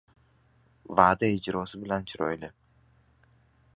[0.99, 2.51] Va’da ijrosi bilan chiroyli.